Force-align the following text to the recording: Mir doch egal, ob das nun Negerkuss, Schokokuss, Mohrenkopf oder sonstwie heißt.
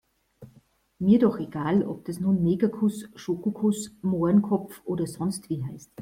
Mir 0.97 1.19
doch 1.19 1.37
egal, 1.37 1.85
ob 1.85 2.05
das 2.05 2.19
nun 2.19 2.41
Negerkuss, 2.41 3.07
Schokokuss, 3.13 3.91
Mohrenkopf 4.01 4.81
oder 4.83 5.05
sonstwie 5.05 5.63
heißt. 5.63 5.91